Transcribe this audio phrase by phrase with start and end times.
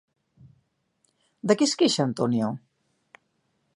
[1.51, 2.51] De què es queixa Antonio?